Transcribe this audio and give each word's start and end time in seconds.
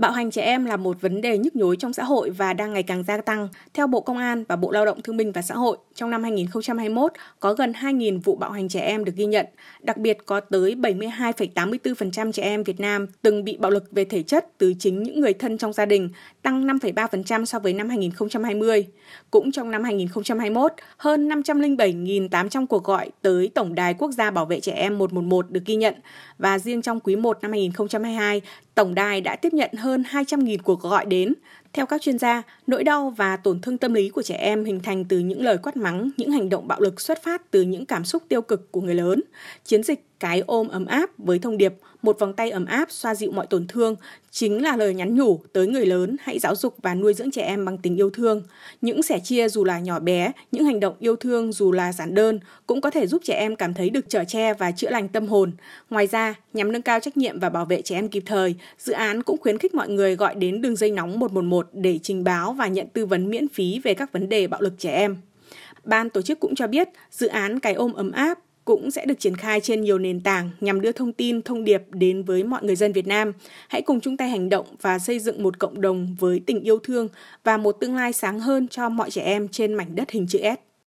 Bạo 0.00 0.12
hành 0.12 0.30
trẻ 0.30 0.42
em 0.42 0.64
là 0.64 0.76
một 0.76 1.00
vấn 1.00 1.20
đề 1.20 1.38
nhức 1.38 1.56
nhối 1.56 1.76
trong 1.76 1.92
xã 1.92 2.04
hội 2.04 2.30
và 2.30 2.52
đang 2.52 2.72
ngày 2.72 2.82
càng 2.82 3.04
gia 3.04 3.16
tăng. 3.16 3.48
Theo 3.74 3.86
Bộ 3.86 4.00
Công 4.00 4.18
an 4.18 4.44
và 4.48 4.56
Bộ 4.56 4.70
Lao 4.70 4.84
động 4.84 5.02
Thương 5.02 5.16
binh 5.16 5.32
và 5.32 5.42
Xã 5.42 5.54
hội, 5.54 5.76
trong 5.94 6.10
năm 6.10 6.22
2021 6.22 7.12
có 7.40 7.54
gần 7.54 7.72
2.000 7.72 8.20
vụ 8.20 8.36
bạo 8.36 8.50
hành 8.50 8.68
trẻ 8.68 8.80
em 8.80 9.04
được 9.04 9.12
ghi 9.16 9.26
nhận. 9.26 9.46
Đặc 9.80 9.96
biệt 9.96 10.18
có 10.26 10.40
tới 10.40 10.74
72,84% 10.74 12.32
trẻ 12.32 12.42
em 12.42 12.62
Việt 12.62 12.80
Nam 12.80 13.06
từng 13.22 13.44
bị 13.44 13.56
bạo 13.56 13.70
lực 13.70 13.92
về 13.92 14.04
thể 14.04 14.22
chất 14.22 14.46
từ 14.58 14.74
chính 14.78 15.02
những 15.02 15.20
người 15.20 15.32
thân 15.32 15.58
trong 15.58 15.72
gia 15.72 15.86
đình, 15.86 16.10
tăng 16.42 16.66
5,3% 16.66 17.44
so 17.44 17.58
với 17.58 17.72
năm 17.72 17.88
2020. 17.88 18.86
Cũng 19.30 19.52
trong 19.52 19.70
năm 19.70 19.84
2021, 19.84 20.72
hơn 20.96 21.28
507.800 21.28 22.66
cuộc 22.66 22.84
gọi 22.84 23.10
tới 23.22 23.50
Tổng 23.54 23.74
đài 23.74 23.94
Quốc 23.94 24.10
gia 24.10 24.30
Bảo 24.30 24.46
vệ 24.46 24.60
trẻ 24.60 24.72
em 24.72 24.98
111 24.98 25.50
được 25.50 25.62
ghi 25.66 25.76
nhận 25.76 25.94
và 26.38 26.58
riêng 26.58 26.82
trong 26.82 27.00
quý 27.00 27.16
1 27.16 27.38
năm 27.42 27.50
2022, 27.50 28.40
tổng 28.74 28.94
đài 28.94 29.20
đã 29.20 29.36
tiếp 29.36 29.52
nhận 29.52 29.70
hơn 29.72 29.89
hơn 29.90 30.02
200.000 30.10 30.58
cuộc 30.64 30.80
gọi 30.80 31.06
đến. 31.06 31.34
Theo 31.72 31.86
các 31.86 32.02
chuyên 32.02 32.18
gia, 32.18 32.42
nỗi 32.66 32.84
đau 32.84 33.10
và 33.16 33.36
tổn 33.36 33.60
thương 33.60 33.78
tâm 33.78 33.94
lý 33.94 34.08
của 34.08 34.22
trẻ 34.22 34.34
em 34.34 34.64
hình 34.64 34.80
thành 34.80 35.04
từ 35.04 35.18
những 35.18 35.42
lời 35.42 35.58
quát 35.58 35.76
mắng, 35.76 36.10
những 36.16 36.30
hành 36.30 36.48
động 36.48 36.68
bạo 36.68 36.80
lực 36.80 37.00
xuất 37.00 37.22
phát 37.22 37.50
từ 37.50 37.62
những 37.62 37.86
cảm 37.86 38.04
xúc 38.04 38.22
tiêu 38.28 38.42
cực 38.42 38.72
của 38.72 38.80
người 38.80 38.94
lớn. 38.94 39.22
Chiến 39.64 39.82
dịch 39.82 40.04
cái 40.20 40.42
ôm 40.46 40.68
ấm 40.68 40.86
áp 40.86 41.10
với 41.18 41.38
thông 41.38 41.58
điệp 41.58 41.74
một 42.02 42.18
vòng 42.18 42.32
tay 42.32 42.50
ấm 42.50 42.64
áp 42.64 42.90
xoa 42.90 43.14
dịu 43.14 43.30
mọi 43.30 43.46
tổn 43.46 43.66
thương 43.66 43.96
chính 44.30 44.62
là 44.62 44.76
lời 44.76 44.94
nhắn 44.94 45.14
nhủ 45.14 45.40
tới 45.52 45.66
người 45.66 45.86
lớn 45.86 46.16
hãy 46.22 46.38
giáo 46.38 46.56
dục 46.56 46.74
và 46.82 46.94
nuôi 46.94 47.14
dưỡng 47.14 47.30
trẻ 47.30 47.42
em 47.42 47.64
bằng 47.64 47.78
tình 47.78 47.96
yêu 47.96 48.10
thương. 48.10 48.42
Những 48.80 49.02
sẻ 49.02 49.18
chia 49.24 49.48
dù 49.48 49.64
là 49.64 49.78
nhỏ 49.78 49.98
bé, 49.98 50.32
những 50.52 50.64
hành 50.64 50.80
động 50.80 50.94
yêu 50.98 51.16
thương 51.16 51.52
dù 51.52 51.72
là 51.72 51.92
giản 51.92 52.14
đơn 52.14 52.40
cũng 52.66 52.80
có 52.80 52.90
thể 52.90 53.06
giúp 53.06 53.22
trẻ 53.24 53.34
em 53.34 53.56
cảm 53.56 53.74
thấy 53.74 53.90
được 53.90 54.04
trở 54.08 54.24
che 54.24 54.54
và 54.54 54.70
chữa 54.72 54.90
lành 54.90 55.08
tâm 55.08 55.26
hồn. 55.26 55.52
Ngoài 55.90 56.06
ra, 56.06 56.34
nhằm 56.52 56.72
nâng 56.72 56.82
cao 56.82 57.00
trách 57.00 57.16
nhiệm 57.16 57.40
và 57.40 57.48
bảo 57.48 57.64
vệ 57.64 57.82
trẻ 57.82 57.96
em 57.96 58.08
kịp 58.08 58.22
thời, 58.26 58.54
dự 58.78 58.92
án 58.92 59.22
cũng 59.22 59.40
khuyến 59.40 59.58
khích 59.58 59.74
mọi 59.74 59.88
người 59.88 60.16
gọi 60.16 60.34
đến 60.34 60.62
đường 60.62 60.76
dây 60.76 60.90
nóng 60.90 61.18
111 61.18 61.59
để 61.72 61.98
trình 62.02 62.24
báo 62.24 62.52
và 62.52 62.68
nhận 62.68 62.86
tư 62.88 63.06
vấn 63.06 63.30
miễn 63.30 63.48
phí 63.48 63.80
về 63.84 63.94
các 63.94 64.12
vấn 64.12 64.28
đề 64.28 64.46
bạo 64.46 64.60
lực 64.60 64.74
trẻ 64.78 64.92
em. 64.92 65.16
Ban 65.84 66.10
tổ 66.10 66.22
chức 66.22 66.40
cũng 66.40 66.54
cho 66.54 66.66
biết 66.66 66.88
dự 67.10 67.26
án 67.26 67.60
cái 67.60 67.74
ôm 67.74 67.92
ấm 67.92 68.12
áp 68.12 68.38
cũng 68.64 68.90
sẽ 68.90 69.06
được 69.06 69.20
triển 69.20 69.36
khai 69.36 69.60
trên 69.60 69.80
nhiều 69.80 69.98
nền 69.98 70.20
tảng 70.20 70.50
nhằm 70.60 70.80
đưa 70.80 70.92
thông 70.92 71.12
tin, 71.12 71.42
thông 71.42 71.64
điệp 71.64 71.82
đến 71.90 72.22
với 72.22 72.44
mọi 72.44 72.64
người 72.64 72.76
dân 72.76 72.92
Việt 72.92 73.06
Nam. 73.06 73.32
Hãy 73.68 73.82
cùng 73.82 74.00
chung 74.00 74.16
tay 74.16 74.28
hành 74.28 74.48
động 74.48 74.66
và 74.80 74.98
xây 74.98 75.18
dựng 75.18 75.42
một 75.42 75.58
cộng 75.58 75.80
đồng 75.80 76.16
với 76.18 76.40
tình 76.46 76.60
yêu 76.60 76.78
thương 76.78 77.08
và 77.44 77.56
một 77.56 77.72
tương 77.72 77.96
lai 77.96 78.12
sáng 78.12 78.40
hơn 78.40 78.68
cho 78.68 78.88
mọi 78.88 79.10
trẻ 79.10 79.22
em 79.22 79.48
trên 79.48 79.74
mảnh 79.74 79.94
đất 79.94 80.10
hình 80.10 80.26
chữ 80.28 80.38
S. 80.38 80.69